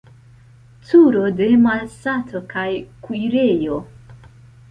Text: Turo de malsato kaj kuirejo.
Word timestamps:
Turo 0.91 1.25
de 1.41 1.49
malsato 1.65 2.41
kaj 2.53 2.65
kuirejo. 3.05 3.77